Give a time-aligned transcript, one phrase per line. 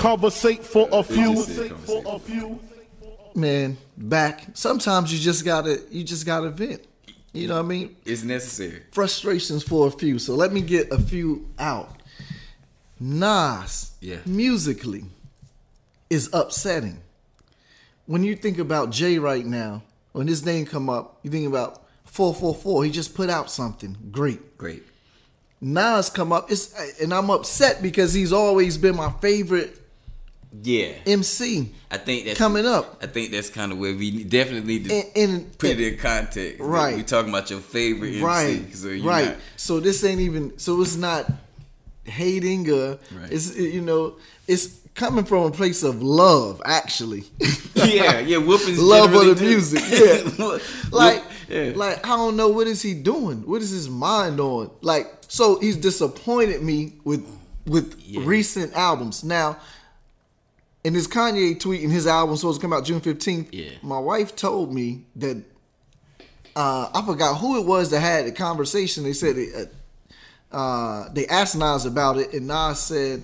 [0.00, 2.58] Conversate for a few.
[3.34, 4.46] Man, back.
[4.54, 6.82] Sometimes you just gotta you just gotta vent.
[7.34, 7.96] You know what I mean?
[8.06, 8.82] It's necessary.
[8.92, 10.18] Frustrations for a few.
[10.18, 12.00] So let me get a few out.
[12.98, 14.16] Nas, Yeah.
[14.24, 15.04] musically,
[16.08, 17.02] is upsetting.
[18.06, 19.82] When you think about Jay right now,
[20.12, 22.84] when his name come up, you think about 444.
[22.84, 24.56] He just put out something great.
[24.56, 24.82] Great.
[25.60, 26.72] Nas come up, it's
[27.02, 29.76] and I'm upset because he's always been my favorite
[30.62, 30.92] Yeah.
[31.06, 32.98] MC I think that's coming up.
[33.02, 35.96] I think that's kind of where we definitely need to And, and- put it in
[35.98, 36.60] context.
[36.60, 36.96] Right.
[36.96, 38.22] we're talking about your favorite MC.
[38.24, 39.26] right, So right.
[39.26, 40.58] not- So this ain't even.
[40.58, 41.30] So it's not
[42.04, 43.30] hating or Right.
[43.30, 44.16] it's you know
[44.48, 47.24] it's coming from a place of love actually.
[47.74, 48.38] yeah, yeah.
[48.38, 48.78] Whoopings.
[48.94, 49.44] love of the do.
[49.46, 49.82] music.
[49.88, 50.58] Yeah,
[50.90, 51.72] like yeah.
[51.76, 53.46] like I don't know what is he doing.
[53.46, 54.70] What is his mind on?
[54.82, 57.24] Like so he's disappointed me with
[57.66, 58.22] with Yeah.
[58.24, 59.56] recent albums now.
[60.82, 63.52] In his Kanye tweet, and his album supposed to come out June fifteenth.
[63.52, 63.70] Yeah.
[63.82, 65.42] my wife told me that
[66.56, 69.04] uh, I forgot who it was that had the conversation.
[69.04, 69.70] They said it,
[70.52, 73.22] uh, uh, they asked Nas about it, and Nas said,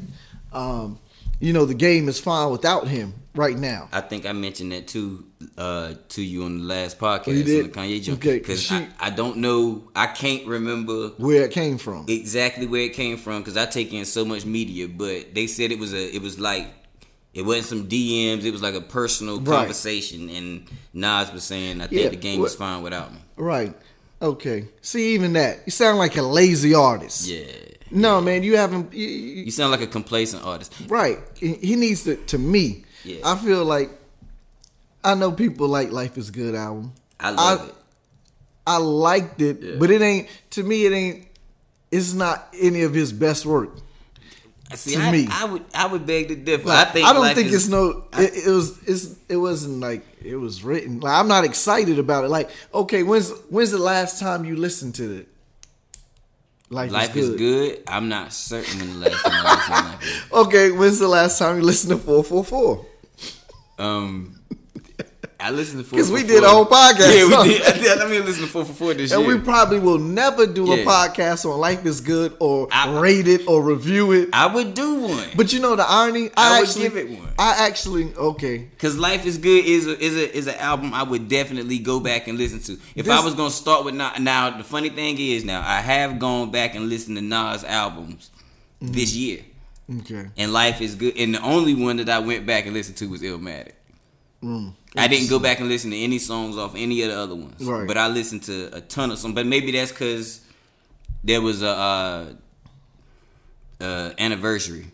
[0.52, 0.98] um,
[1.40, 4.86] "You know, the game is fine without him right now." I think I mentioned that
[4.86, 5.24] too
[5.56, 7.72] uh, to you on the last podcast Oh, you did?
[7.72, 12.04] Kanye jump Okay, because I, I don't know I can't remember Where it came from?
[12.08, 15.72] exactly where it came from because I take in so much media, but they said
[15.72, 16.66] it was a it was like
[17.36, 19.58] it wasn't some DMs, it was like a personal Right.
[19.58, 23.20] conversation, and Nas was saying I think Yeah, the game was fine without me.
[23.36, 23.74] Right.
[24.22, 24.68] Okay.
[24.80, 27.28] See, even that, you sound like a lazy artist.
[27.28, 27.44] Yeah,
[27.90, 28.92] No, man, you haven't.
[28.94, 30.72] You, you- sound like a complacent artist.
[30.88, 31.18] right.
[31.38, 32.16] He needs to.
[32.16, 33.20] To me, Yeah.
[33.24, 33.90] I feel like
[35.04, 36.92] I know people like "Life Is Good" album.
[37.20, 37.74] I love it.
[38.66, 39.76] I liked it, Yeah.
[39.78, 40.26] but it ain't.
[40.50, 41.26] To me, it ain't.
[41.92, 43.70] It's not any of his best work.
[44.74, 45.28] See, to I, me.
[45.30, 46.68] I would I would beg to differ.
[46.68, 48.04] Like, I think I don't think is- it's no.
[48.14, 48.82] It, it was.
[48.88, 49.14] It's.
[49.28, 51.00] It wasn't like it was written.
[51.00, 52.28] Like I'm not excited about it.
[52.28, 55.28] Like okay, when's when's the last time you listened to it?
[56.68, 57.38] Life, Life is, is good.
[57.76, 57.82] good.
[57.86, 61.06] I'm not certain when the last time I listened to Life is Okay, when's the
[61.08, 62.86] last time you listened to 444?
[63.78, 64.35] Um,
[65.46, 67.14] I listened to four Because we did a whole podcast.
[67.16, 67.62] Yeah, we did.
[67.66, 67.98] I did.
[67.98, 69.30] Let me listen to four for four this And year.
[69.32, 73.28] And we probably will never do a podcast on Life is Good or I- rate
[73.28, 74.30] it or review it.
[74.32, 76.30] I would do one, But you know the irony?
[76.36, 77.28] I, I would give it one.
[77.38, 78.58] I actually okay.
[78.58, 82.00] because Life is Good is a, is a is an album I would definitely go
[82.00, 82.82] back and listen to.
[82.94, 86.18] If I was gonna start with now, now the funny thing is now I have
[86.18, 88.30] gone back and listened to Nas albums
[88.82, 88.92] Mm-hmm.
[88.92, 89.40] this year,
[90.00, 90.26] Okay.
[90.36, 93.06] and Life is Good, and the only one that I went back and listened to
[93.08, 93.72] was Illmatic.
[94.42, 94.74] Mm.
[94.96, 97.62] I didn't go back and listen to any songs off any of the other ones,
[97.64, 97.86] Right.
[97.86, 99.34] but I listened to a ton of some.
[99.34, 100.40] But maybe that's because
[101.24, 102.24] there was a uh,
[103.80, 104.86] uh, anniversary.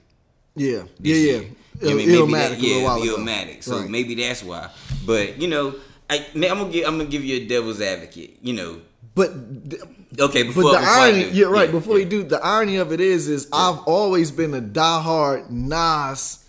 [0.55, 0.83] Yeah.
[1.01, 1.15] Yeah, yeah.
[1.15, 1.43] year.
[1.81, 2.09] You know I mean?
[2.09, 3.13] Maybe that- yeah.
[3.17, 3.63] Illmatic.
[3.65, 3.89] So Right.
[3.91, 4.71] maybe that's why.
[5.05, 5.75] But you know,
[6.09, 8.39] I, I'm gonna give I'm gonna give you a devil's advocate.
[8.43, 8.81] You know,
[9.15, 9.83] But th-
[10.19, 10.43] okay.
[10.45, 11.67] Before, but the irony, yeah, right.
[11.69, 12.05] yeah, before yeah.
[12.05, 16.42] you do, the irony of it is, is I've always been a diehard Nas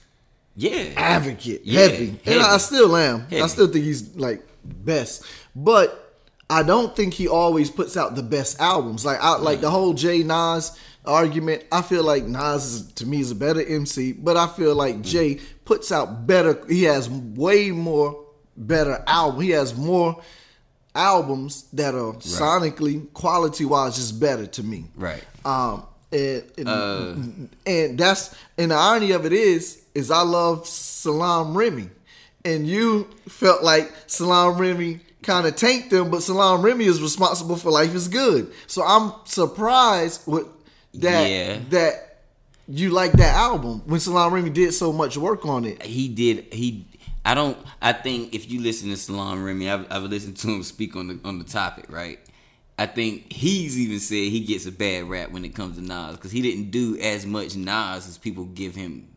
[0.55, 2.37] yeah, advocate, Yeah, heavy, heavy.
[2.37, 3.27] and I still am.
[3.31, 5.23] I still think he's like best,
[5.55, 5.99] but
[6.49, 9.03] I don't think he always puts out the best albums.
[9.05, 11.63] Like, I, like the whole Jay Nas argument.
[11.71, 14.97] I feel like Nas is, to me is a better MC, but I feel like
[14.97, 15.03] Mm.
[15.03, 16.61] Jay puts out better.
[16.69, 18.23] He has way more
[18.55, 19.41] better album.
[19.41, 20.21] He has more
[20.95, 24.85] albums that are sonically, quality wise, just better to me.
[24.95, 25.23] right.
[25.45, 27.15] Um, and and, Uh.
[27.65, 31.89] and that's and the irony of it is, is I love Salaam Remi,
[32.45, 37.55] and you felt like Salaam Remi kind of tanked them, but Salaam Remi is responsible
[37.55, 38.51] for Life Is Good.
[38.67, 40.47] So I'm surprised with
[40.95, 41.59] that Yeah.
[41.69, 42.19] that
[42.67, 45.81] you like that album when Salaam Remi did so much work on it.
[45.83, 46.53] He did.
[46.53, 46.85] He.
[47.25, 47.57] I don't.
[47.81, 51.07] I think if you listen to Salaam Remi, I've, I've listened to him speak on
[51.07, 51.85] the on the topic.
[51.89, 52.19] Right.
[52.77, 56.15] I think he's even said he gets a bad rap when it comes to Nas
[56.15, 59.07] because he didn't do as much Nas as people give him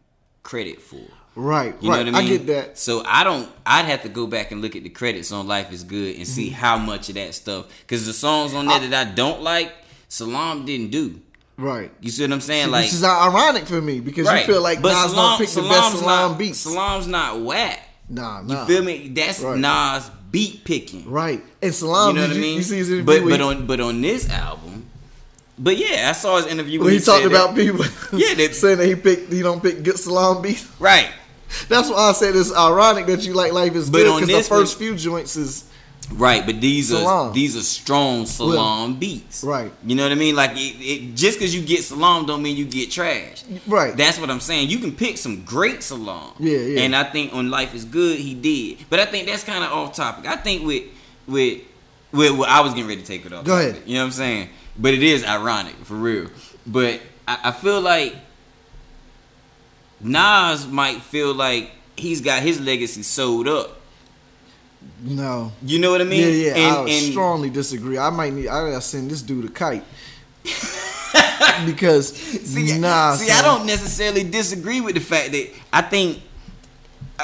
[0.46, 1.00] credit for.
[1.38, 2.06] Right, You right.
[2.06, 2.32] know what I mean?
[2.32, 2.78] I get that.
[2.78, 3.46] So I don't.
[3.66, 6.24] I'd have to go back and look at the credits on Life Is Good and
[6.24, 6.32] Mm-hmm.
[6.32, 7.66] see how much of that stuff.
[7.80, 9.70] Because the songs on there that I don't like,
[10.08, 11.20] Salaam didn't do.
[11.58, 11.90] Right.
[12.00, 12.70] You see what I'm saying?
[12.70, 15.62] Like, Which is ironic for me because you feel like but Nas gonna pick the
[15.62, 16.58] best Salaam not, beats.
[16.58, 17.80] Salaam's not whack.
[18.08, 19.08] Nah, You feel me?
[19.08, 19.58] That's Right.
[19.58, 21.10] Nas beat picking.
[21.10, 21.42] Right.
[21.62, 22.56] And Salaam, You know what I mean?
[22.58, 24.75] You see his but but on but on this album,
[25.58, 27.84] but yeah, I saw his interview when where he, talked about that- people
[28.18, 30.66] Yeah, that- saying that he picked he don't pick good Salaam beats.
[30.80, 31.08] right.
[31.68, 34.54] That's why I said it's ironic that you like Life is But Good because the
[34.54, 35.64] first few joints is
[36.12, 37.30] Right, but these Salaam.
[37.30, 39.42] are these are strong Salaam beats.
[39.42, 39.72] Right.
[39.84, 40.36] You know what I mean?
[40.36, 43.42] Like it, it just because you get Salaam don't mean you get trash.
[43.66, 43.96] Right.
[43.96, 44.68] That's what I'm saying.
[44.70, 46.32] You can pick some great Salaam.
[46.38, 46.80] Yeah, yeah.
[46.82, 49.72] And I think on Life is Good he did, but I think that's kind of
[49.72, 50.26] off topic.
[50.26, 50.84] I think with
[51.26, 51.62] with
[52.12, 53.44] with I was getting ready to take it off.
[53.44, 53.88] Go topic, ahead.
[53.88, 54.48] You know what I'm saying?
[54.78, 56.28] But it is ironic for real.
[56.66, 58.14] But I, I feel like
[60.00, 63.80] Nas might feel like he's got his legacy sewed up.
[65.02, 65.52] No.
[65.62, 66.20] You know what I mean?
[66.22, 66.56] Yeah, yeah.
[66.56, 67.98] And- I and- strongly disagree.
[67.98, 68.48] I might need.
[68.48, 69.84] I gotta send this dude a kite
[71.64, 73.14] because See, nah.
[73.14, 73.38] see, son.
[73.38, 76.22] I don't necessarily disagree with the fact that I think,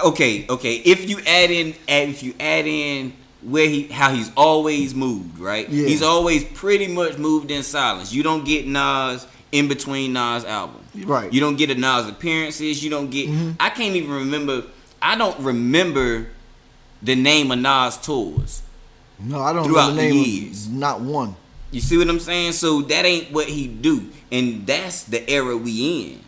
[0.05, 3.13] okay, okay, if you add in, if you add in
[3.43, 5.69] where he, how he's always moved, right?
[5.69, 5.87] Yeah.
[5.87, 8.13] He's always pretty much moved in silence.
[8.13, 11.27] You don't get Nas in between Nas albums, Right.
[11.27, 11.35] Mm-hmm.
[11.35, 12.83] You don't get a Nas appearances.
[12.83, 13.29] You don't get.
[13.61, 14.65] I can't even remember.
[15.01, 16.29] I don't remember
[17.03, 18.63] the name of Nas tours.
[19.19, 20.51] No, I don't throughout know the name.
[20.53, 21.37] of- not one.
[21.71, 22.53] You see what I'm saying?
[22.53, 26.21] So that ain't what he do, and that's the era we in.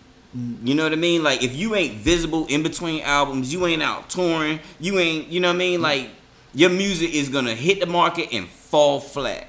[0.65, 1.23] You know what I mean?
[1.23, 5.39] Like if you ain't visible in between albums, you ain't out touring, you ain't, you
[5.39, 5.81] know what I mean?
[5.81, 6.09] Like
[6.55, 9.47] your music is gonna hit the market and fall flat.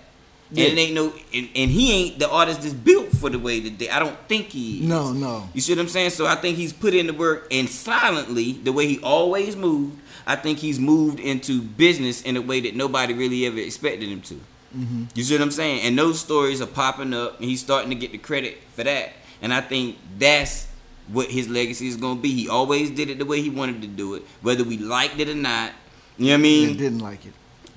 [0.51, 0.65] Yeah.
[0.65, 3.59] And it ain't no, and, and he ain't the artist that's built for the way
[3.61, 3.89] that they.
[3.89, 4.81] I don't think he.
[4.81, 4.87] Is.
[4.87, 5.49] No, no.
[5.53, 6.11] You see what I'm saying?
[6.11, 9.99] So I think he's put in the work and silently, the way he always moved,
[10.27, 14.21] I think he's moved into business in a way that nobody really ever expected him
[14.21, 14.35] to.
[14.77, 15.05] Mm-hmm.
[15.15, 15.81] You see what I'm saying?
[15.81, 19.13] And those stories are popping up, and he's starting to get the credit for that.
[19.41, 20.67] And I think that's
[21.07, 22.31] what his legacy is going to be.
[22.31, 25.29] He always did it the way he wanted to do it, whether we liked it
[25.29, 25.71] or not.
[26.17, 26.77] You know what I mean?
[26.77, 27.33] didn't like it.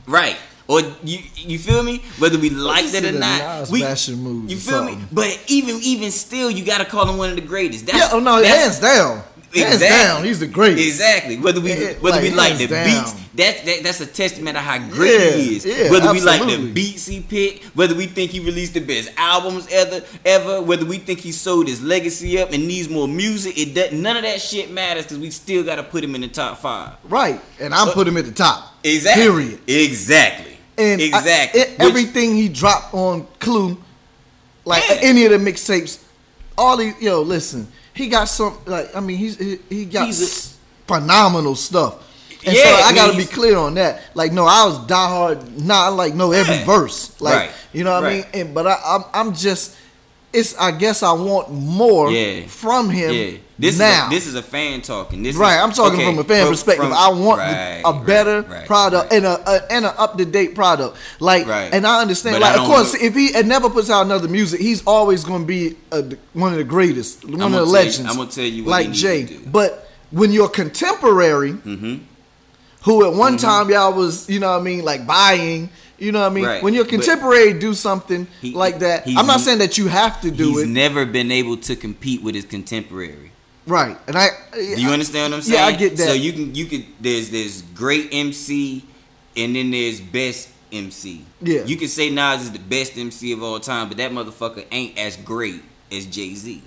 [0.07, 0.37] Right.
[0.69, 2.03] Or you you feel me?
[2.19, 4.99] Whether we liked it or not, we, you feel me?
[5.11, 7.87] But even even still, you gotta call him one of the greatest.
[7.87, 8.09] That's, Yeah.
[8.13, 8.43] Oh no.
[8.43, 9.23] Hands down.
[9.55, 9.89] Hands Exactly.
[9.89, 10.25] down.
[10.25, 10.87] He's the greatest.
[10.87, 11.39] Exactly.
[11.39, 13.23] Whether we Yeah, whether we like, like the hands beats, down.
[13.37, 15.65] that, that that's a testament of how great Yeah, he is.
[15.65, 19.11] yeah, whether we like the beats he picked, whether we think he released the best
[19.17, 23.57] albums ever, ever, whether we think he sold his legacy up and needs more music,
[23.59, 26.21] it does, none of that shit matters because we still got to put him in
[26.21, 26.93] the top five.
[27.05, 27.41] Right.
[27.59, 28.75] And I'm But- putting him at the top.
[28.85, 29.23] Exactly.
[29.25, 29.59] Period.
[29.67, 30.59] Exactly.
[30.77, 31.61] And I- exactly.
[31.63, 33.79] it- Which- everything he dropped on Clue,
[34.67, 34.97] like Yeah.
[35.01, 35.99] any of the mixtapes,
[36.59, 37.69] all these yo, listen,
[37.99, 40.57] he got some like I mean he's he, he got He's a-
[40.87, 42.05] phenomenal stuff.
[42.47, 44.03] And Yeah, so I I gotta be clear on that.
[44.15, 46.65] Like, no, I was diehard, not like know every Yeah.
[46.65, 47.11] verse.
[47.21, 47.51] Like, Right.
[47.73, 48.25] you know what I mean?
[48.33, 49.75] And but I, I'm I'm just
[50.33, 52.47] it's I guess I want more Yeah.
[52.47, 54.03] from him Yeah, this now.
[54.03, 55.23] is a, this is a fan talking.
[55.23, 56.85] This Right, is, I'm talking okay, from a fan from- perspective.
[56.85, 59.17] from- I want right, a better right, product right.
[59.17, 60.97] and a, a and an up to date product.
[61.19, 61.73] Like, Right.
[61.73, 62.35] and I understand.
[62.35, 64.83] But like, I of course, know- if he and never puts out another music, he's
[64.87, 66.05] always going to be a,
[66.35, 68.01] one of the greatest, one of the you- legends.
[68.11, 69.25] I'm gonna tell you what like Jay.
[69.47, 71.97] But when your contemporary, Mm-hmm.
[72.85, 75.71] who at one time y'all was, you know what I mean, like buying.
[75.99, 76.45] You know what I mean?
[76.45, 76.63] Right.
[76.63, 80.21] When your But- contemporary do something He- like that, I'm not saying that you have
[80.21, 83.33] to do He's it, He's never been able to compete with his contemporary.
[83.67, 83.99] right?
[84.07, 85.59] And I, Do you understand what I'm saying?
[85.59, 86.07] Yeah, I get that.
[86.09, 88.85] So you can you can there's there's great MC
[89.37, 91.25] and then there's best MC.
[91.43, 91.65] Yeah.
[91.65, 94.97] You can say Nas is the best MC of all time, but that motherfucker ain't
[94.99, 96.63] as great as Jay Z.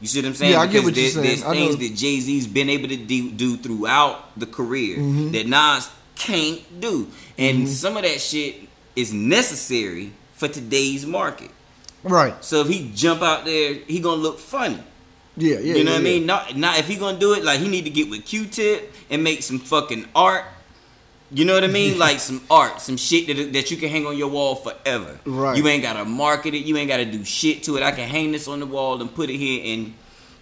[0.00, 0.52] You see what I'm saying?
[0.52, 1.42] Yeah, I get Because what you're there- There's.
[1.42, 1.88] I things know.
[1.88, 5.30] that Jay Z's been able to do, do throughout the career Mm-hmm.
[5.32, 7.08] that Nas can't do,
[7.38, 8.63] and some of that shit
[8.96, 11.50] is necessary for today's market.
[12.02, 12.34] right?
[12.44, 14.78] So if he jump out there, he gonna look funny.
[15.36, 15.74] Yeah, yeah.
[15.74, 16.26] you know yeah, what I mean?
[16.26, 19.24] Not, not if he gonna do it, like he need to get with Q-Tip and
[19.24, 20.44] make some fucking art.
[21.32, 21.98] You know what I mean?
[22.06, 25.18] like some art, some shit that that you can hang on your wall forever.
[25.24, 25.56] Right.
[25.56, 26.58] You ain't gotta market it.
[26.64, 27.82] You ain't gotta do shit to it.
[27.82, 29.94] I can hang this on the wall and put it here, and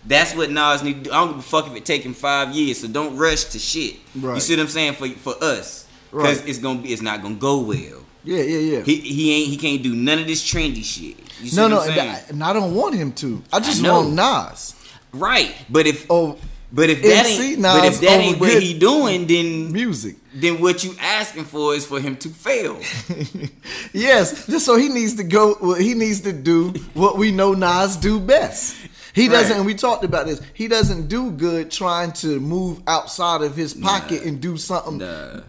[0.04, 1.12] that's what Nas need to do.
[1.12, 2.80] I don't give a fuck if it taking five years.
[2.80, 3.96] So don't rush to shit.
[4.14, 4.34] Right.
[4.34, 4.94] You see what I'm saying?
[4.94, 6.48] For for us, because Right.
[6.48, 8.01] it's gonna be, it's not gonna go well.
[8.24, 8.82] Yeah, yeah, yeah.
[8.82, 11.16] He he ain't he can't do none of this trendy shit.
[11.40, 12.00] You see no, no, and.
[12.00, 13.42] I, and I don't want him to.
[13.52, 14.00] I just know.
[14.02, 14.74] want Nas.
[15.12, 16.38] Right, but if Oh,
[16.72, 20.16] but if that MC ain't but if that ain't what he doing, then music.
[20.34, 22.80] then what you asking for is for him to fail.
[23.94, 25.56] Yes, just so he needs to go.
[25.60, 28.76] Well, he needs to do what we know Nas do best.
[29.14, 29.50] He doesn't.
[29.50, 29.56] Right.
[29.58, 30.40] And we talked about this.
[30.54, 35.40] He doesn't do good trying to move outside of his pocket and do something Nah.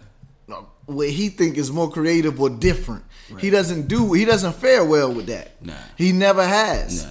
[0.86, 3.04] Where he think is more creative or different.
[3.38, 4.12] He doesn't do.
[4.12, 5.62] He doesn't fare well with that.
[5.64, 5.74] Nah.
[5.96, 7.04] He never has.
[7.04, 7.10] Nah.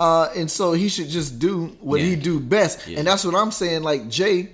[0.00, 2.88] Uh, and so he should just do what he do best.
[2.88, 2.98] Yeah.
[2.98, 3.82] And that's what I'm saying.
[3.84, 4.50] Like Jay,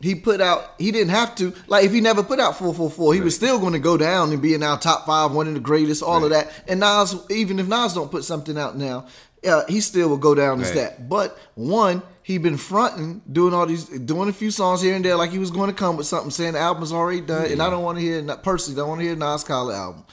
[0.00, 0.74] he put out.
[0.78, 1.52] He didn't have to.
[1.66, 4.40] Like if he never put out 444, he was still going to go down and
[4.40, 6.50] be in our top five, one of the greatest, all of that.
[6.66, 9.06] And Nas, even if Nas don't put something out now,
[9.46, 11.08] uh, he still will go down as that.
[11.08, 15.14] But one, he been fronting, doing all these, doing a few songs here and there,
[15.14, 17.68] like he was going to come with something, saying the album's already done, and I
[17.68, 20.04] don't want to hear, personally, don't want to hear Nas Khaled album.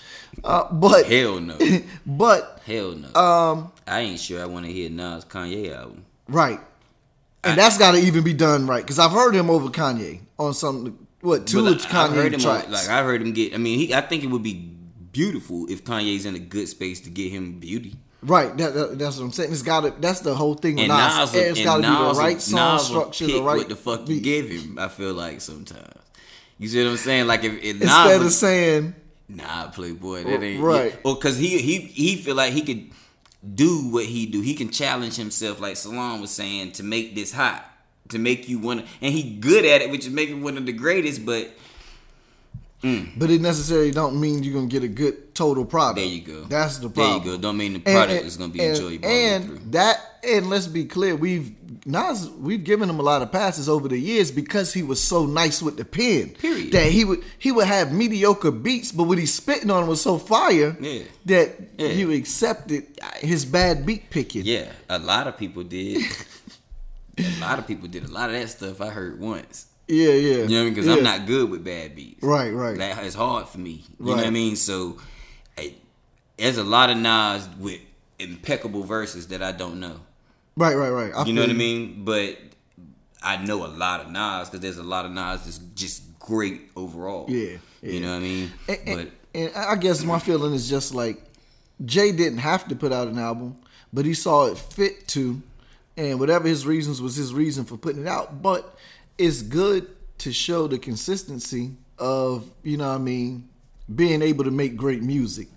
[0.43, 1.57] Uh, but Hell no.
[2.05, 3.13] but Hell no.
[3.13, 6.03] um, I ain't sure I want to hear Nas Kanye album.
[6.27, 6.59] right,
[7.45, 10.53] and that's got to even be done right because I've heard him over Kanye on
[10.53, 12.69] some what two like, I've heard Kanye him tracks.
[12.69, 13.53] like I heard him get.
[13.53, 13.93] I mean, he.
[13.93, 14.69] I think it would be
[15.13, 17.95] beautiful if Kanye's in a good space to get him beauty.
[18.23, 19.51] Right, that, that- that's what I'm saying.
[19.51, 19.93] It's got to.
[19.99, 21.33] That's the whole thing with And Nas.
[21.33, 24.07] Nas, it's got to be the right song Nas structure, the right what the fuck
[24.07, 24.77] you give him.
[24.77, 25.93] I feel like sometimes.
[26.59, 27.25] You see what I'm saying?
[27.27, 28.95] Like if, if Nas Instead was- of saying,
[29.27, 30.99] Nah, Playboy, that ain't Right.
[31.03, 32.91] Or because he he he feel like he could
[33.55, 34.41] do what he do.
[34.41, 37.65] He can challenge himself, like Salaam was saying, to make this hot,
[38.09, 38.79] to make you one.
[39.01, 41.25] And he good at it, which is making one of the greatest.
[41.25, 41.51] But
[42.83, 43.11] Mm.
[43.17, 45.97] but it necessarily don't mean you're gonna get a good total product.
[45.97, 46.45] there you go.
[46.45, 47.19] That's the problem.
[47.23, 47.41] There you go.
[47.41, 49.05] Don't mean the product and- is gonna be and, enjoyable.
[49.07, 51.51] all the way And that, and let's be clear, we've
[51.85, 55.25] Nas, we've given him a lot of passes over the years because he was so
[55.25, 56.29] nice with the pen.
[56.29, 56.71] Period.
[56.73, 60.17] That he would he would have mediocre beats, but what he's spitting on was so
[60.19, 61.03] fire Yeah.
[61.25, 61.87] that Yeah.
[61.87, 62.85] you accepted
[63.19, 64.43] his bad beat picking.
[64.45, 66.03] Yeah, a lot of people did.
[67.17, 68.79] a lot of people did a lot of that stuff.
[68.81, 69.65] I heard once.
[69.91, 70.13] Yeah, yeah.
[70.13, 70.73] You know what I mean?
[70.73, 70.93] Because Yeah.
[70.95, 72.23] I'm not good with bad beats.
[72.23, 72.77] Right, right.
[72.77, 73.83] That is hard for me.
[73.99, 74.55] You know what I mean?
[74.55, 74.97] So,
[75.57, 75.75] hey,
[76.37, 77.79] there's a lot of Nas with
[78.19, 79.99] impeccable verses that I don't know.
[80.55, 81.11] Right, right, right.
[81.15, 82.03] I You know what I mean?
[82.05, 82.37] But
[83.21, 86.61] I know a lot of Nas because there's a lot of Nas that's just great
[86.75, 87.25] overall.
[87.29, 87.91] Yeah, yeah.
[87.91, 88.51] You know what I mean?
[88.67, 91.21] And, and- but and I guess my feeling is just like
[91.85, 93.55] Jay didn't have to put out an album,
[93.93, 95.41] but he saw it fit to,
[95.97, 98.41] and whatever his reasons was his reason for putting it out.
[98.41, 98.75] But
[99.21, 99.87] it's good
[100.19, 103.47] to show the consistency of you know what I mean
[103.93, 105.47] being able to make great music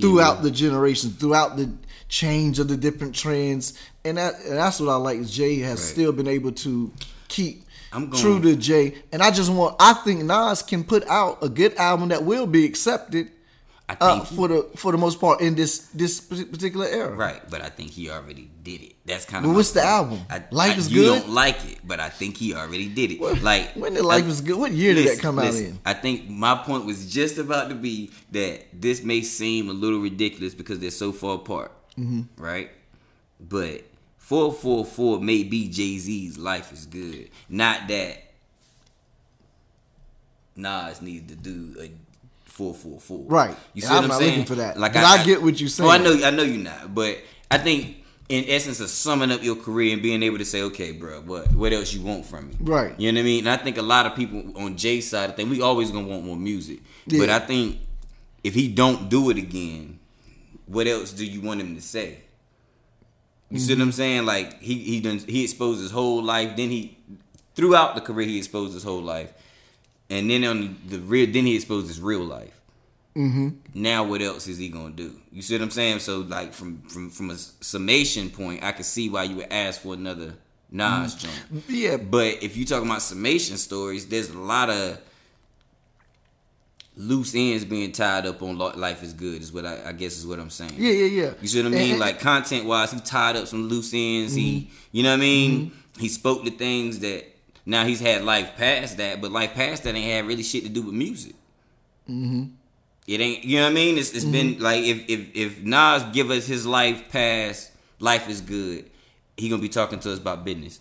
[0.00, 1.70] throughout the generations, throughout the
[2.08, 5.24] change of the different trends, and that and that's what I like.
[5.26, 5.88] Jay has Right.
[5.92, 6.90] still been able to
[7.28, 9.76] keep I'm going- true to Jay, and I just want.
[9.78, 13.30] I think Nas can put out a good album that will be accepted
[13.86, 17.12] I uh, think he- for the for the most part in this this particular era.
[17.14, 18.94] Right, but I think he already did it.
[19.04, 19.50] That's kind of.
[19.50, 20.20] Well, what's the album?
[20.30, 21.14] I, Life I- is you Good?
[21.16, 23.42] You don't like it, but I think he already did it.
[23.42, 24.56] like when did Life I- is Good?
[24.58, 25.78] What year did that come out in?
[25.84, 30.00] I think my point was just about to be that this may seem a little
[30.00, 32.42] ridiculous because they're so far apart, Mm-hmm.
[32.42, 32.70] right?
[33.38, 33.84] But
[34.16, 38.16] four four four may be Jay Z's "Life is Good," not that
[40.56, 41.90] Nas needs to do a
[42.54, 43.24] four four four.
[43.26, 43.56] Right.
[43.74, 44.30] You see I'm what I'm not saying?
[44.30, 44.76] looking for that.
[44.76, 46.20] But I get what you're Oh, I saying.
[46.20, 47.18] know, I know you're not, but
[47.50, 47.96] I think
[48.28, 51.52] in essence of summing up your career and being able to say, okay, bro, what
[51.52, 52.54] what else you want from me?
[52.60, 52.98] Right.
[52.98, 53.38] You know what I mean?
[53.40, 56.06] And I think a lot of people on Jay's side of things, we always gonna
[56.06, 56.80] want more music.
[57.06, 57.78] But I think
[58.42, 59.98] if he don't do it again,
[60.66, 62.20] what else do you want him to say?
[63.50, 63.82] You see what Mm-hmm.
[63.82, 64.26] I'm saying?
[64.26, 66.56] Like he he done he exposed his whole life.
[66.56, 66.96] Then he
[67.54, 69.32] throughout the career he exposed his whole life,
[70.14, 72.58] and then on the real then he exposed his real life.
[73.16, 73.48] Mm-hmm.
[73.74, 75.14] Now what else is he gonna do?
[75.32, 76.00] You see what I'm saying?
[76.00, 79.80] So like from from from a summation point, I could see why you would ask
[79.82, 80.34] for another
[80.70, 81.42] Nas joint.
[81.68, 84.98] Yeah, But if you talking about summation stories, there's a lot of
[86.96, 89.42] loose ends being tied up on Life is Good.
[89.42, 90.74] Is what I, I guess is what I'm saying.
[90.76, 91.30] yeah, yeah, yeah.
[91.40, 91.98] You see what I mean?
[91.98, 94.34] Like content wise, he tied up some loose ends.
[94.34, 94.70] He, Mm-hmm.
[94.96, 95.72] you know what I mean?
[95.98, 97.24] He spoke to things that
[97.66, 100.68] now he's had life past that, but life past that ain't had really shit to
[100.68, 101.34] do with music.
[102.08, 102.44] Mm-hmm.
[103.06, 103.44] It ain't.
[103.44, 103.98] You know what I mean?
[103.98, 104.62] It's, it's been Mm-hmm.
[104.62, 108.90] like if if if Nas give us his life past, life is good.
[109.36, 110.80] He gonna be talking to us about business.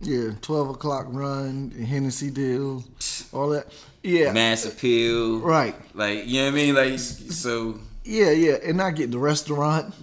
[0.00, 2.84] yeah, twelve o'clock run, Hennessy deal,
[3.32, 3.66] all that.
[4.02, 5.74] Yeah, Mass appeal, right.
[5.94, 6.74] Like you know what I mean?
[6.74, 7.78] Like so.
[8.04, 9.94] Yeah, yeah, and I get the restaurant,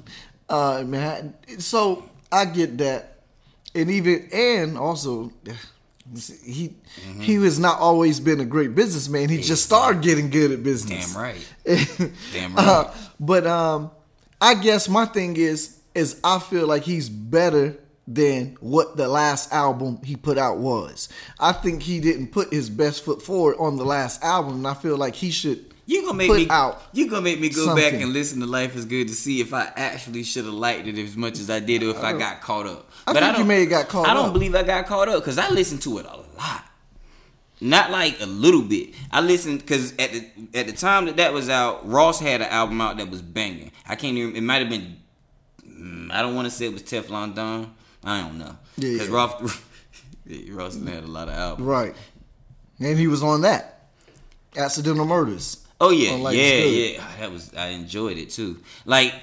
[0.48, 1.34] uh, Manhattan.
[1.60, 3.20] So I get that,
[3.74, 5.32] and even and also,
[6.44, 6.70] he
[7.08, 7.22] Mm-hmm.
[7.22, 9.28] he has not always been a great businessman.
[9.30, 11.14] He just started getting good at business.
[11.14, 11.54] Damn right.
[12.34, 12.68] Damn right.
[12.68, 13.92] Uh, but um,
[14.40, 19.52] I guess my thing is is I feel like he's better than what the last
[19.52, 21.10] album he put out was.
[21.40, 24.74] I think he didn't put his best foot forward on the last album, and I
[24.76, 25.74] feel like he should.
[25.88, 28.76] You gonna make me out You gonna make me go back and listen to Life
[28.76, 31.60] Is Good to see if I actually should have liked it as much as I
[31.60, 32.90] did, or if I got caught up.
[33.06, 34.34] I think you don't- may have got caught I don't up.
[34.34, 36.66] believe I got caught up because I listened to it a lot,
[37.62, 38.96] not like a little bit.
[39.12, 42.48] I listened because at the at the time that that was out, Ross had an
[42.50, 43.72] album out that was banging.
[43.88, 44.36] I can't even.
[44.36, 44.98] It might have been.
[45.68, 47.72] mm, I don't want to say it was Teflon Don.
[48.04, 49.16] I don't know Yeah, because yeah.
[49.16, 49.60] Ross.
[50.50, 51.68] Ross had a lot of albums.
[51.68, 51.96] Right.
[52.80, 53.88] And he was on that.
[54.58, 55.58] Accidental murders.
[55.86, 57.08] Oh yeah, yeah, yeah.
[57.20, 58.60] That was I enjoyed it too.
[58.86, 59.14] Like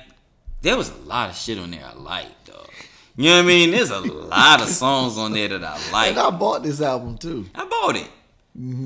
[0.60, 2.68] there was a lot of shit on there I liked, dog.
[3.16, 3.70] You know what I mean?
[3.72, 6.10] There's a lot of songs on there that I like.
[6.10, 7.46] And I bought this album too.
[7.54, 8.08] I bought it.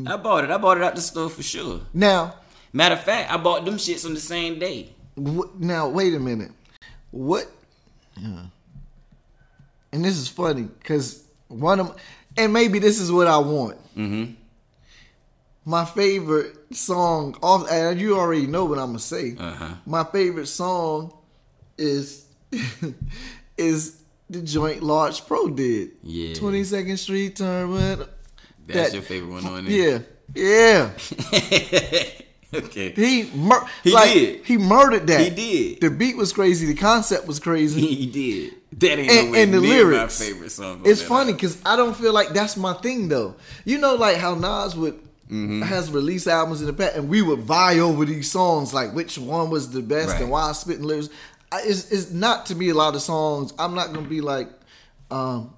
[0.08, 0.50] I bought it.
[0.50, 1.80] I bought it at the store for sure.
[1.92, 2.34] Now,
[2.72, 4.90] Matter of fact, I bought them shits on the same day.
[5.16, 6.50] now wait a minute.
[7.10, 7.50] What?
[8.16, 8.46] yeah.
[9.92, 11.96] And this is funny because one of,
[12.36, 13.78] and maybe this is what I want.
[13.96, 14.32] Mm-hmm.
[15.68, 19.34] My favorite song off, and you already know what I'm gonna say.
[19.36, 19.74] Uh-huh.
[19.84, 21.12] My favorite song
[21.76, 22.24] is
[23.58, 25.90] is the joint Large Pro did.
[26.04, 26.34] Yeah.
[26.34, 27.70] 22nd Street Turn.
[27.72, 28.08] With,
[28.66, 30.04] That's That- your favorite one on there.
[30.34, 30.90] yeah,
[31.32, 32.00] yeah.
[32.54, 32.92] okay.
[32.92, 34.44] He mur- He like, did.
[34.44, 35.20] He murdered that.
[35.20, 35.80] He did.
[35.80, 36.66] The beat was crazy.
[36.66, 37.80] The concept was crazy.
[37.80, 38.54] He did.
[38.78, 40.20] That ain't and, nowhere and the lyrics.
[40.20, 40.82] my favorite song.
[40.84, 43.34] It's funny because I don't feel like that's my thing though.
[43.64, 45.62] You know, like how Nas would Mm-hmm.
[45.62, 49.18] has released albums in the past, and we would vie over these songs, like which
[49.18, 50.20] one was the best Right.
[50.22, 51.08] and why I spitting lyrics.
[51.52, 53.52] It's, it's not to me a lot of songs.
[53.58, 54.48] I'm not gonna be like
[55.10, 55.52] um,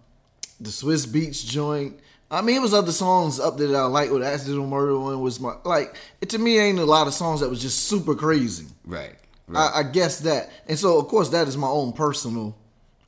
[0.61, 2.01] the Swizz Beatz joint.
[2.31, 4.11] I mean, it was other songs up there that I like.
[4.11, 5.97] With Accidental Murder one was my like.
[6.21, 8.67] It to me ain't a lot of songs that was just super crazy.
[8.87, 9.15] Right.
[9.49, 9.71] right.
[9.75, 12.57] I, I guess that, and so of course that is my own personal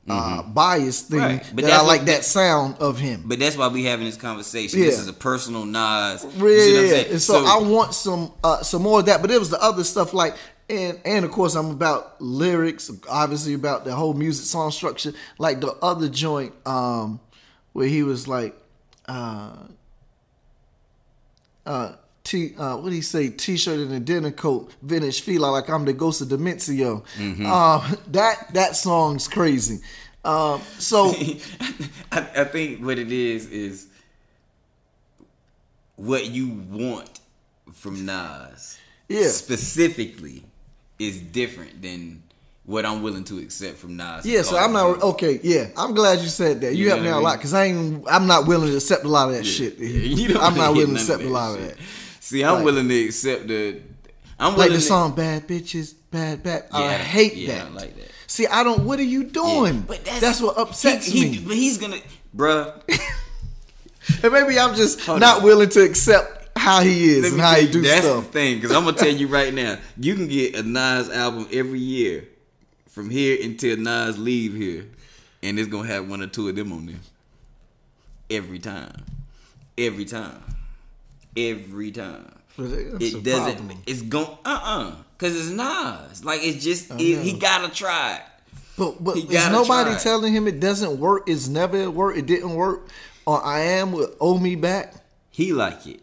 [0.09, 1.27] uh, bias thing Mm-hmm.
[1.37, 1.51] Right.
[1.53, 3.23] But that I like what- that sound of him.
[3.25, 4.79] but that's why we having this conversation.
[4.79, 4.85] Yeah.
[4.87, 5.75] This is a personal Nas.
[5.75, 6.55] Yeah, what I'm yeah,
[6.89, 7.11] saying?
[7.11, 9.21] and so, I want some uh, some more of that.
[9.21, 10.35] But it was the other stuff like,
[10.69, 15.13] and and of course I'm about lyrics, obviously about the whole music song structure.
[15.37, 17.19] Like the other joint, um,
[17.73, 18.55] where he was like,
[19.07, 19.55] uh,
[21.65, 21.93] uh.
[22.23, 23.29] T, uh, what do he say?
[23.29, 27.03] T-shirt and a dinner coat, vintage feel like I'm the ghost of Demencio.
[27.17, 27.45] Mm-hmm.
[27.45, 29.79] Uh, that that song's crazy.
[30.23, 31.07] Um, so
[32.11, 33.87] I, I think what it is is
[35.95, 37.19] what you want
[37.73, 38.77] from Nas.
[39.07, 39.27] Yeah.
[39.27, 40.43] Specifically
[40.99, 42.23] is different than
[42.65, 44.25] what I'm willing to accept from Nas.
[44.25, 45.39] Yeah, so I'm not okay.
[45.43, 46.75] Yeah, I'm glad you said that.
[46.75, 48.05] You, You helped me out I a lot because I ain't.
[48.07, 49.77] I'm not willing to accept a lot of that shit.
[49.79, 51.71] You don't I'm not willing to accept a lot shit.
[51.71, 51.77] of that.
[52.21, 53.81] See, I'm Like- willing to accept the.
[54.39, 57.65] I'm Like the to- song "Bad Bitches, Bad Bad." I hate yeah, that.
[57.65, 58.11] I like that.
[58.27, 58.85] See, I don't.
[58.85, 59.81] What are you doing?
[59.81, 61.27] But that's, what upsets he, me.
[61.37, 61.97] He, but he's gonna,
[62.37, 62.79] bruh.
[64.23, 65.43] and maybe I'm just Hold not on.
[65.43, 68.25] willing to accept how he is Let and how he do that's stuff.
[68.25, 71.47] the thing, because I'm gonna tell you right now, you can get a Nas album
[71.51, 72.25] every year,
[72.87, 74.85] from here until Nas leave here,
[75.41, 76.95] and it's gonna have one or two of them on there.
[78.29, 79.03] Every time,
[79.77, 80.41] every time,
[81.37, 82.31] every time.
[82.57, 83.55] That's It doesn't.
[83.57, 83.83] problem.
[83.87, 86.23] It's going uh uh because it's Nas.
[86.25, 88.21] Like it's just it, he gotta try it.
[88.77, 91.23] But but He is nobody telling him it doesn't work?
[91.27, 92.17] It's never work.
[92.17, 92.87] It didn't work.
[93.25, 94.95] Or I am with "Owe Me Back."
[95.29, 96.01] He like it,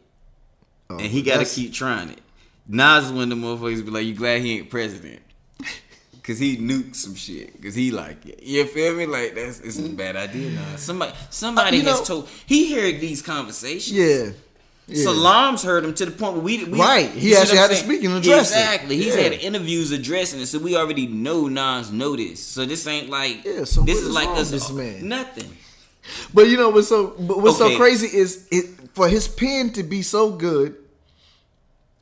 [0.88, 2.20] Oh, and he gotta keep trying it.
[2.66, 5.20] Nas is one of the motherfuckers be like, "You glad he ain't president?"
[6.22, 7.60] Cause he nuked some shit.
[7.62, 8.42] Cause he like it.
[8.42, 9.06] You feel me?
[9.06, 10.50] Like that's it's a bad idea.
[10.50, 13.92] Now somebody somebody Uh, has know- told he heard these conversations.
[13.98, 14.30] Yeah.
[14.90, 15.02] Yeah.
[15.04, 17.10] Salaam's heard him to the point where we, we Right.
[17.10, 17.86] He actually had to saying?
[17.86, 18.54] speak and address it.
[18.56, 18.96] Exactly.
[18.96, 19.20] He's Yeah.
[19.22, 22.42] had interviews addressing it, so we already know Nas know this.
[22.42, 25.06] So this ain't like Yeah, so this is like us this man?
[25.06, 25.54] nothing.
[26.32, 27.72] But you know what's so but what's Okay.
[27.74, 30.74] so crazy is it for his pen to be so good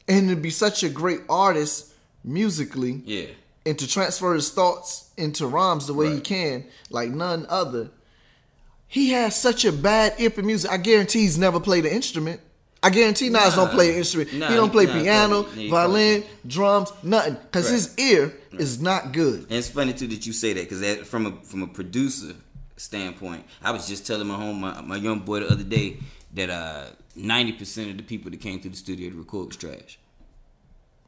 [0.06, 1.86] and to be such a great artist
[2.22, 3.26] musically Yeah.
[3.66, 7.90] and to transfer his thoughts into rhymes the way he can, like none other.
[8.86, 10.70] He has such a bad ear for music.
[10.70, 12.40] I guarantee he's never played an instrument.
[12.82, 13.64] I guarantee Nas Nah.
[13.64, 14.32] don't play an instrument.
[14.34, 17.34] Nah, he don't play piano, violin, drums, nothing.
[17.34, 17.72] Because Right.
[17.74, 19.40] his ear is not good.
[19.42, 22.34] And it's funny too that you say that because from a from a producer
[22.76, 25.96] standpoint, I was just telling my home my, my young boy the other day
[26.34, 26.86] that uh
[27.16, 29.98] ninety percent of the people that came to the studio to record was trash.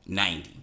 [0.06, 0.62] Ninety.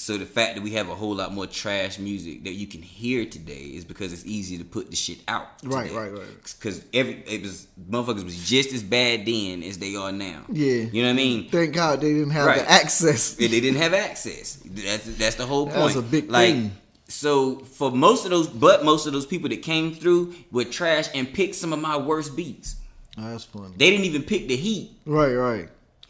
[0.00, 2.80] So the fact that we have a whole lot more trash music that you can
[2.80, 5.46] hear today is because it's easy to put the shit out.
[5.62, 5.98] Right, today.
[5.98, 6.42] right, right.
[6.42, 10.44] Because every it was motherfuckers was just as bad then as they are now.
[10.50, 10.84] Yeah.
[10.90, 11.50] you know what I mean.
[11.50, 12.60] Thank God they didn't have Right.
[12.60, 13.34] the access.
[13.34, 14.54] They they didn't have access.
[14.64, 15.76] That's that's the whole point.
[15.76, 16.72] That was a big like, thing.
[17.08, 21.08] So for most of those, but most of those people that came through were trash
[21.14, 22.76] and picked some of my worst beats.
[23.18, 23.74] Oh, that's funny.
[23.76, 24.92] They didn't even pick the heat.
[25.04, 25.68] Right, right,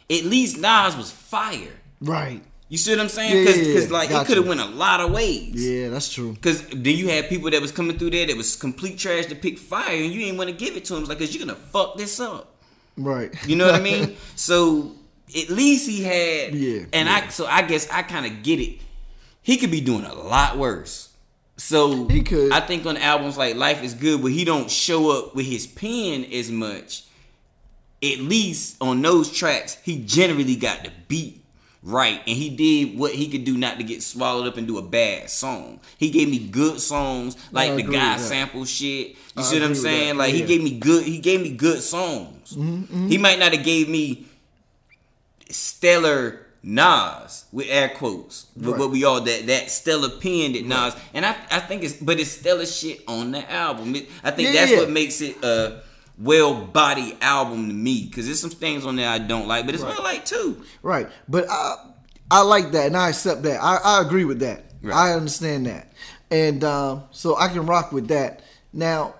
[0.09, 1.73] At least Nas was fire.
[1.99, 2.41] right.
[2.71, 3.35] You see what I'm saying?
[3.35, 3.87] Yeah, Because yeah, yeah.
[3.91, 5.53] like Got it could have went a lot of ways.
[5.55, 6.37] Yeah, that's true.
[6.41, 9.35] Cause then you had people that was coming through there that was complete trash to
[9.35, 11.03] pick fire, and you didn't want to give it to them.
[11.03, 12.55] Like, cause you're gonna fuck this up.
[12.95, 13.29] Right.
[13.45, 14.15] You know what I mean?
[14.37, 14.93] So
[15.37, 18.79] at least he had, Yeah, And I so I guess I kind of get it.
[19.41, 21.09] He could be doing a lot worse.
[21.57, 22.53] So He could.
[22.53, 25.67] I think on albums like Life is Good, where he don't show up with his
[25.67, 27.03] pen as much.
[28.01, 31.40] At least on those tracks, he generally got the beat.
[31.83, 34.77] Right, and he did what he could do not to get swallowed up and do
[34.77, 35.79] a bad song.
[35.97, 39.09] He gave me good songs, like the guy sample shit.
[39.09, 40.17] You I see what I'm saying?
[40.17, 41.03] Like he gave me good.
[41.05, 42.53] He gave me good songs.
[42.55, 44.25] Mm-hmm, He might not have gave me
[45.49, 48.79] stellar Nas with air quotes, but Right.
[48.79, 52.19] what we all that that stellar pen that Nas, and I I think it's but
[52.19, 53.95] it's stellar shit on the album.
[53.95, 54.77] It, I think Yeah, that's yeah.
[54.79, 55.81] what makes it a
[56.21, 59.75] well body album to me because there's some things on there I don't like, but
[59.75, 60.63] it's well like too.
[60.81, 61.07] Right.
[61.27, 61.75] But I
[62.29, 63.61] I like that and I accept that.
[63.61, 64.63] I, I agree with that.
[64.81, 64.95] Right.
[64.95, 65.91] I understand that.
[66.29, 68.41] And um, so I can rock with that.
[68.71, 69.15] Now,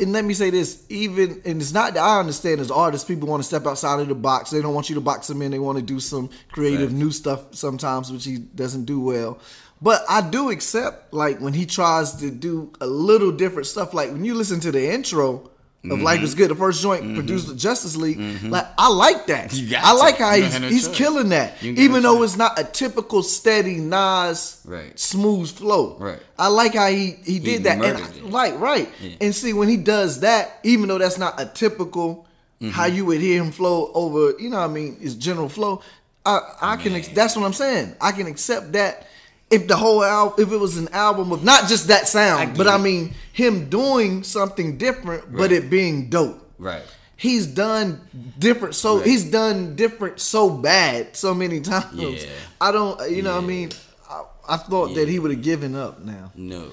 [0.00, 3.28] and let me say this, even and it's not that I understand as artists, people
[3.28, 4.50] want to step outside of the box.
[4.50, 5.52] They don't want you to box them in.
[5.52, 6.98] They want to do some creative Facts.
[6.98, 9.38] new stuff sometimes, which he doesn't do well.
[9.80, 13.94] But I do accept like when he tries to do a little different stuff.
[13.94, 15.51] Like when you listen to the intro
[15.90, 16.24] of Life Mm-hmm.
[16.24, 19.52] is Good, the first joint produced the Justice League, like I like that.
[19.52, 19.56] I
[19.92, 19.94] to.
[19.98, 20.96] like how You he's, don't have no he's choice.
[20.96, 21.60] killing that.
[21.62, 22.30] You ain't got Even though choice.
[22.30, 24.96] it's not a typical steady Nas Right.
[24.98, 25.96] smooth flow.
[25.98, 26.20] Right.
[26.38, 27.82] I like how he, he did that.
[27.84, 28.22] And I- it.
[28.58, 28.88] right.
[29.00, 29.10] Yeah.
[29.20, 32.26] And see when he does that, even though that's not a typical
[32.60, 32.70] Mm-hmm.
[32.70, 35.82] how you would hear him flow over, you know what I mean, his general flow.
[36.24, 37.96] I I can that's what I'm saying.
[38.00, 39.08] I can accept that
[39.52, 42.56] if the whole album if it was an album of not just that sound, get
[42.58, 46.40] but I mean him doing something different but it being dope.
[46.58, 46.82] Right.
[47.16, 48.00] He's done
[48.38, 49.06] different so Right.
[49.06, 51.94] he's done different so bad so many times.
[51.94, 52.28] Yeah.
[52.60, 53.70] I don't you know what I mean
[54.10, 56.70] I, I thought that he would have given up now No.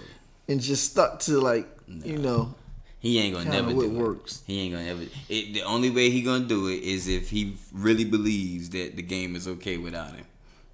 [0.48, 2.54] and just stuck to like you know
[3.00, 3.92] He ain't gonna Kinda never do it.
[3.92, 4.42] works.
[4.46, 5.04] He ain't gonna ever.
[5.30, 9.02] It, the only way he gonna do it is if he really believes that the
[9.02, 10.26] game is okay without him,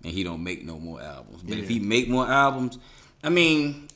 [0.05, 1.41] and he don't make no more albums.
[1.41, 2.77] But if he make more albums,
[3.23, 3.87] I mean,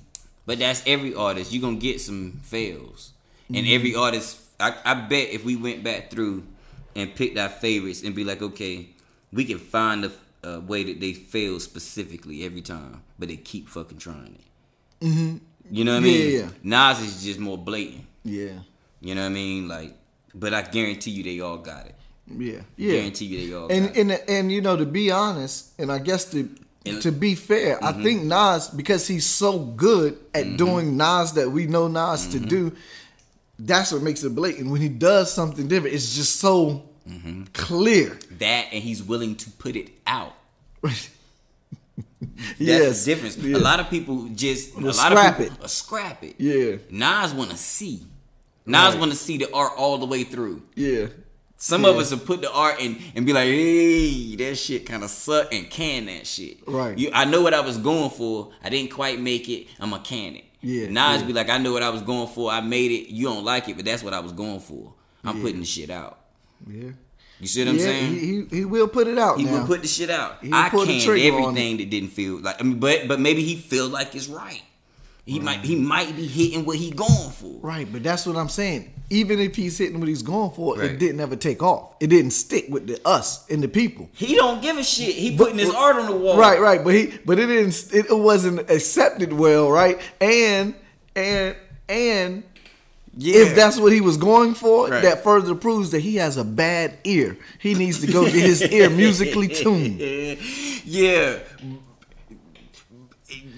[0.46, 1.54] but that's every artist.
[1.54, 3.14] You're gonna get some fails,
[3.48, 3.76] and Mm-hmm.
[3.76, 4.38] every artist.
[4.60, 6.44] I, I bet if we went back through
[6.96, 8.90] and picked our favorites and be like, okay,
[9.32, 10.12] we can find a,
[10.44, 15.06] a way that they fail specifically every time, but they keep fucking trying it.
[15.06, 15.38] Mm-hmm.
[15.72, 16.40] You know what I Yeah, mean?
[16.40, 16.50] yeah.
[16.90, 18.06] Nas is just more blatant.
[18.26, 18.60] yeah
[19.00, 19.68] You know what I mean?
[19.70, 19.94] Like,
[20.36, 21.96] but I guarantee you they all got it.
[22.38, 25.92] Yeah yeah Guarantee you they all and and and you know to be honest and
[25.92, 26.50] I guess to
[26.86, 27.86] And- to be fair Mm-hmm.
[28.00, 32.38] I think Nas because he's so good at doing Nas that we know Nas to
[32.38, 32.48] Mm-hmm.
[32.48, 32.72] do
[33.60, 37.44] that's what makes it blatant when he does something different it's just so Mm-hmm.
[37.54, 40.34] clear that and he's willing to put it out.
[42.22, 43.38] That's yes the difference.
[43.38, 43.58] yeah.
[43.58, 45.70] A lot of people just Will a lot scrap of people it.
[45.70, 46.36] scrap it.
[46.38, 48.04] yeah Nas want to see.
[48.66, 49.00] Nas Right.
[49.00, 50.62] want to see the art all the way through.
[50.76, 51.08] yeah
[51.62, 55.04] Some of us will put the art in and be like, "Hey, that shit kind
[55.04, 56.58] of suck," and can that shit.
[56.66, 56.98] Right.
[56.98, 58.52] You, I know what I was going for.
[58.64, 59.68] I didn't quite make it.
[59.80, 60.46] I'm a can it.
[60.62, 61.28] Yeah, Nas yeah.
[61.28, 62.50] be like, "I know what I was going for.
[62.50, 63.10] I made it.
[63.14, 64.94] You don't like it, but that's what I was going for.
[65.26, 65.44] I'm Yeah.
[65.44, 66.18] putting the shit out."
[66.66, 66.92] yeah
[67.42, 68.14] You see what I'm yeah, saying?
[68.14, 69.60] he, he, he will put it out He now.
[69.60, 70.38] will put the shit out.
[70.42, 72.56] He will I canned everything that didn't feel like.
[72.60, 74.62] I mean, but but maybe he feel like it's right.
[75.30, 77.60] He might he might be hitting what he going for.
[77.62, 78.94] Right, but that's what I'm saying.
[79.12, 80.92] Even if he's hitting what he's going for, Right.
[80.92, 81.94] it didn't ever take off.
[82.00, 84.10] It didn't stick with the us and the people.
[84.14, 85.16] He don't give a shit.
[85.16, 86.38] He putting his art on the wall.
[86.38, 87.94] Right, right, but he, but it didn't.
[87.94, 90.00] It, it wasn't accepted well, right?
[90.22, 90.74] And
[91.16, 91.56] and
[91.88, 92.44] and
[93.18, 93.42] Yeah.
[93.42, 95.02] if that's what he was going for, Right.
[95.04, 97.38] that further proves that he has a bad ear.
[97.60, 100.00] He needs to go get his ear musically tuned.
[100.86, 101.40] yeah.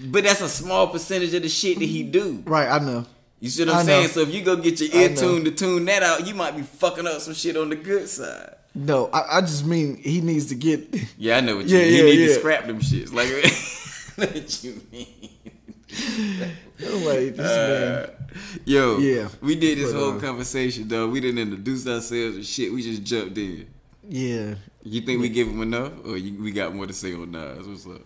[0.06, 2.42] But that's a small percentage of the shit that he do.
[2.46, 3.06] Right, I know.
[3.40, 3.92] You see what I I'm know.
[4.02, 4.08] saying?
[4.10, 6.62] So if you go get your ear tuned to tune that out, you might be
[6.62, 8.56] fucking up some shit on the good side.
[8.74, 10.88] No, I, I just mean he needs to get.
[11.18, 11.92] Yeah, I know what you Yeah, mean.
[11.94, 12.38] yeah, he need to yeah.
[12.38, 13.12] scrap them shits.
[13.12, 13.28] Like
[14.34, 15.08] what you mean.
[16.80, 18.10] I'm like, this man.
[18.66, 19.28] Yo, Yeah.
[19.42, 21.08] we did this But, whole uh, conversation, though.
[21.10, 22.72] We didn't introduce ourselves and shit.
[22.72, 23.68] We just jumped in.
[24.08, 24.56] Yeah.
[24.84, 27.68] You think we give him enough, or you, we got more to say on Nas?
[27.68, 28.02] What's up?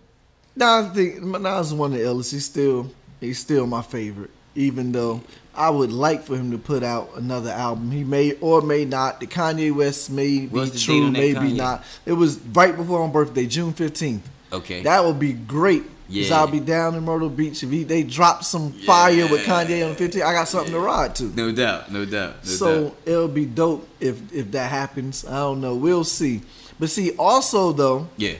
[0.55, 2.31] Nah, I think Nas is one of the illest.
[2.31, 2.89] He's still
[3.19, 4.31] he's still my favorite.
[4.55, 5.21] Even though
[5.53, 7.91] I would like for him to put out another album.
[7.91, 9.19] He may or may not.
[9.19, 11.83] The Kanye West may be What's true, maybe not.
[12.05, 14.27] It was right before my birthday, June fifteenth.
[14.53, 14.83] Okay.
[14.83, 15.83] That would be great.
[16.07, 16.37] Yeah.
[16.37, 19.95] I'll be down in Myrtle Beach if he, they drop some fire with Kanye on
[19.95, 20.23] the 15th.
[20.23, 21.23] I got something to ride to.
[21.35, 22.35] no doubt, no doubt.
[22.45, 22.97] No So doubt.
[23.05, 25.25] it'll be dope if if that happens.
[25.25, 25.75] I don't know.
[25.75, 26.41] We'll see.
[26.79, 28.35] But see, also though, yeah,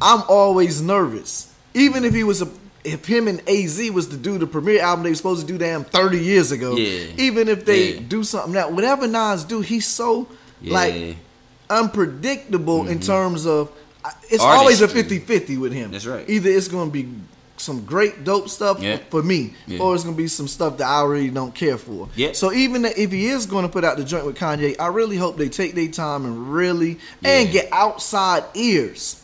[0.00, 1.52] I'm always nervous.
[1.74, 2.48] Even if he was a
[2.84, 5.58] if him and AZ was to do the premiere album they were supposed to do
[5.58, 6.76] damn 30 years ago.
[6.76, 7.06] Yeah.
[7.18, 8.00] Even if they Yeah.
[8.06, 10.28] do something now, whatever Nas do, he's so
[10.60, 10.72] yeah.
[10.72, 11.16] like
[11.68, 13.06] unpredictable in mm-hmm.
[13.06, 13.70] terms of
[14.30, 15.18] it's always a Artistry.
[15.20, 15.90] 50-50 with him.
[15.90, 16.28] That's right.
[16.28, 17.08] Either it's going to be
[17.56, 18.98] some great dope stuff Yeah.
[19.10, 19.80] for me, Yeah.
[19.80, 22.08] or it's going to be some stuff that I really don't care for.
[22.14, 22.32] Yeah.
[22.32, 25.16] So even if he is going to put out the joint with Kanye, I really
[25.16, 29.22] hope they take their time and really and get outside ears.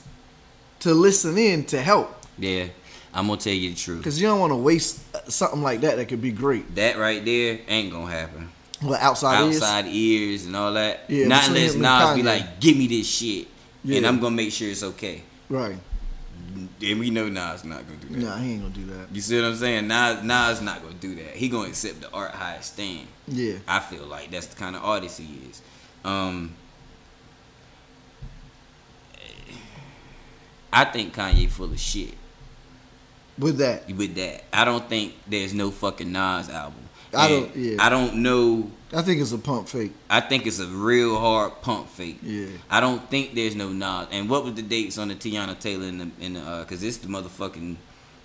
[0.82, 2.66] To listen in to help Yeah,
[3.14, 3.98] I'm gonna tell you the truth.
[3.98, 6.74] because you don't want to waste uh, something like that that could be great.
[6.76, 8.50] That right there ain't gonna happen.
[8.80, 9.36] What outside.
[9.36, 11.04] Outside ears and all that.
[11.08, 13.46] Yeah, Not unless Nas be like, give me this shit,
[13.88, 15.22] and I'm gonna make sure it's okay.
[15.48, 15.76] right?
[16.82, 18.18] And we know Nas not gonna do that.
[18.18, 19.06] Nah, he ain't gonna do that.
[19.14, 19.86] You see what I'm saying?
[19.86, 21.36] Nas, Nas not gonna do that.
[21.36, 23.06] He gonna accept the art high stand.
[23.28, 25.62] Yeah, I feel like that's the kind of artist he is.
[26.04, 26.54] Um,
[30.72, 32.14] I think Kanye full of shit
[33.38, 34.44] with that, with that.
[34.52, 36.78] I don't think there's no fucking Nas album.
[37.14, 37.76] I And don't- yeah.
[37.78, 38.70] I don't know.
[38.94, 39.92] I think it's a pump fake.
[40.08, 42.18] I think it's a real hard pump fake.
[42.22, 42.46] Yeah.
[42.70, 44.08] I don't think there's no Nas.
[44.10, 46.64] And what was the dates on the Teyana Taylor in the in the uh?
[46.64, 47.76] Cause it's the motherfucking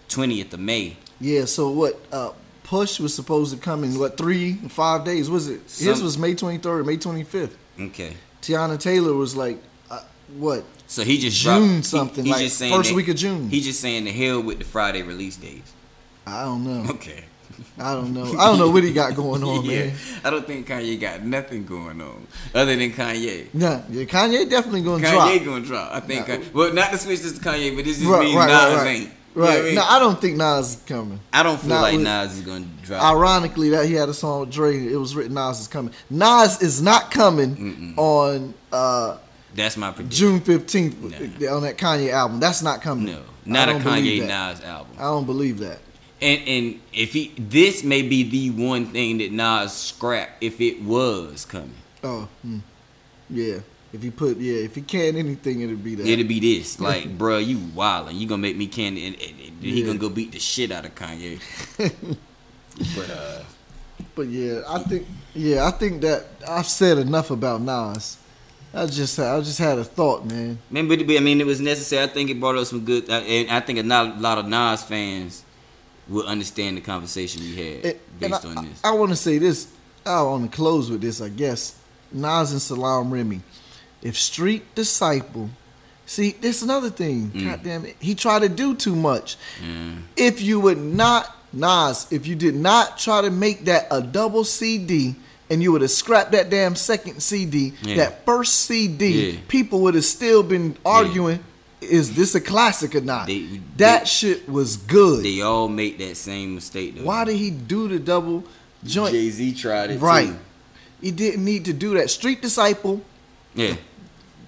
[0.09, 0.95] twentieth of May.
[1.19, 1.45] Yeah.
[1.45, 1.99] So what?
[2.11, 2.31] Uh,
[2.63, 5.29] Push was supposed to come in what three, five days?
[5.29, 5.61] Was it?
[5.63, 7.57] His was May twenty third, May twenty fifth.
[7.79, 8.13] Okay.
[8.41, 9.57] Teyana Taylor was like,
[9.89, 10.01] uh,
[10.37, 10.65] what?
[10.87, 13.49] So he just June dropped, something, he like just saying first that- week of June.
[13.49, 15.71] He just saying the hell with the Friday release dates.
[16.25, 16.91] I don't know.
[16.93, 17.23] Okay.
[17.79, 18.23] I don't know.
[18.37, 19.93] I don't know what he got going on, yeah, man.
[20.23, 23.47] I don't think Kanye got nothing going on other than Kanye.
[23.53, 25.45] Nah, yeah, Kanye definitely gonna Kanye drop.
[25.45, 25.91] gonna drop.
[25.93, 26.27] I think.
[26.27, 26.35] Nah.
[26.35, 28.63] Kanye, well, not to switch this to Kanye, but this just Right, means right, Nas
[28.63, 28.87] right, right.
[28.87, 29.03] ain't.
[29.35, 29.59] You know Right.
[29.59, 29.75] I mean?
[29.75, 31.19] No, I don't think Nas is coming.
[31.33, 33.03] I don't feel Not like with- Nas is gonna drop.
[33.03, 34.75] Ironically, that he had a song with Dre.
[34.87, 35.93] It was written Nas is coming.
[36.09, 39.17] Nas is not coming on uh,
[39.57, 40.17] That's my prediction.
[40.17, 41.55] June fifteenth Nah.
[41.55, 42.39] on that Kanye album.
[42.39, 43.07] That's not coming.
[43.07, 44.21] No, not a Kanye.
[44.21, 44.95] Nas album.
[44.97, 45.79] I don't believe that.
[46.21, 50.83] And and if he, this may be the one thing that Nas scrapped if it
[50.83, 51.73] was coming.
[52.03, 52.59] Oh, hmm.
[53.29, 53.57] yeah.
[53.93, 56.05] If he put, yeah, if he can anything, it'd be that.
[56.05, 58.19] It'd be this, like, bruh, you wildin'.
[58.19, 60.85] You gonna make me can, and, and, and he gonna go beat the shit out
[60.85, 61.39] of Kanye.
[62.95, 63.43] but uh,
[64.13, 68.17] But yeah, I think yeah, I think that I've said enough about Nas.
[68.73, 70.59] I just I just had a thought, man.
[70.69, 72.03] man, but, I mean, it was necessary.
[72.03, 75.43] I think it brought up some good, and I think a lot, of Nas fans
[76.07, 78.79] will understand the conversation we had And- and based I, on this.
[78.83, 79.67] I, want to say this.
[80.05, 81.21] I want to close with this.
[81.21, 81.75] I guess
[82.11, 83.41] Nas and Salaam Remi.
[84.01, 85.49] If Street Disciple,
[86.05, 87.31] see, this is another thing.
[87.31, 87.45] Mm.
[87.45, 89.37] God damn it, he tried to do too much.
[90.15, 94.43] If you would not Nas, if you did not try to make that a double
[94.43, 95.15] CD.
[95.49, 97.73] And you would have scrapped that damn second CD.
[97.81, 97.95] Yeah.
[97.97, 99.39] That first CD, Yeah.
[99.47, 101.39] people would have still been arguing:
[101.79, 103.27] Is this a classic or not?
[103.27, 105.23] They- that they- shit was good.
[105.23, 107.03] They all make that same mistake though.
[107.03, 108.43] Why did he do the double
[108.83, 109.13] joint?
[109.13, 110.29] Jay Z tried it Right.
[110.29, 110.35] too.
[111.01, 112.09] He didn't need to do that.
[112.09, 113.01] Street Disciple,
[113.55, 113.75] Yeah,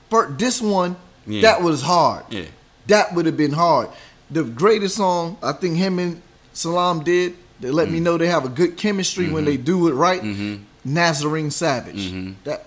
[0.10, 0.96] for this one,
[1.28, 1.42] Yeah.
[1.44, 2.24] that was hard.
[2.32, 2.44] yeah.
[2.88, 3.90] That would have been hard.
[4.32, 6.22] The greatest song I think him and
[6.54, 7.92] Salaam did, they let Mm.
[7.92, 10.22] me know they have a good chemistry when they do it right.
[10.24, 10.62] Mhm.
[10.94, 12.12] Nazareth Savage.
[12.12, 12.36] Mhm.
[12.44, 12.66] That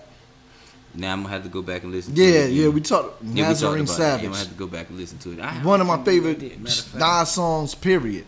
[0.95, 2.13] Now I'm gonna have to go back and listen.
[2.15, 2.55] to yeah, it again.
[2.61, 4.03] yeah, we talked Yeah, we talked Nazareth that.
[4.03, 5.39] Yeah, I'm gonna have to go back and listen to it.
[5.39, 8.25] I- One of my favorite Nas songs, period.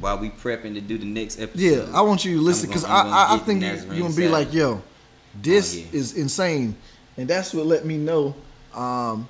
[0.00, 1.60] While we prepping to do the next episode.
[1.60, 4.22] Yeah, I want you to listen because I, I, I think Nazareth you're gonna be
[4.28, 4.30] Savage.
[4.30, 4.80] like, yo,
[5.42, 5.98] this Oh, yeah.
[6.00, 6.76] is insane,
[7.16, 8.34] and that's what let me know
[8.74, 9.28] um,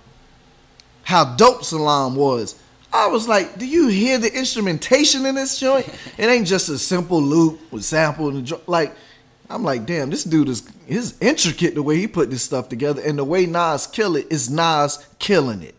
[1.02, 2.54] how dope Salaam was.
[2.92, 5.86] I was like, do you hear the instrumentation in this joint?
[6.16, 8.60] it ain't just a simple loop with sample and drum.
[8.66, 8.94] Like,
[9.50, 13.00] I'm like, damn, this dude is is intricate the way he put this stuff together,
[13.04, 15.74] and the way Nas kill it is Nas killing it.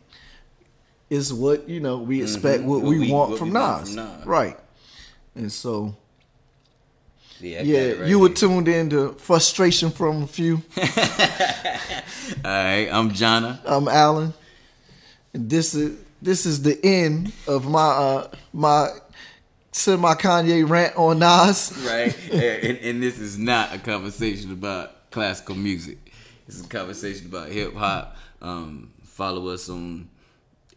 [1.10, 2.66] Is what you know we expect, Mhm.
[2.66, 3.94] what, What we, we- want, what from, we Nas.
[3.94, 4.26] from Nas.
[4.26, 4.58] right?
[5.36, 5.96] And so
[7.40, 10.62] Yeah, yeah, right you were tuned in to frustration from a few.
[10.78, 10.84] All
[12.44, 13.60] right, I'm Jonna.
[13.66, 14.34] I'm Alan.
[15.34, 18.90] And this is this is the end of my uh my
[19.72, 21.74] semi Kanye rant on Nas.
[21.86, 25.98] Right, and, and this is not a conversation about classical music.
[26.48, 28.16] It's a conversation about hip hop.
[28.42, 30.10] Um, follow us on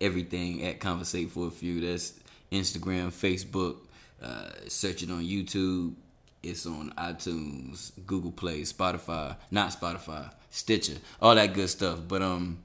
[0.00, 1.81] everything at Conversate for a Few.
[1.81, 2.14] That's
[2.50, 3.76] Instagram, Facebook.
[4.22, 5.94] Uh, search it on YouTube.
[6.42, 12.00] It's on iTunes, Google Play, Spotify, not Spotify, Stitcher, all that good stuff.
[12.07, 12.59] But um,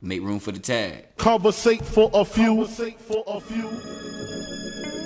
[0.00, 1.16] make room for the tag.
[1.16, 2.56] Conversate for a few.
[2.56, 5.05] Conversate for a few.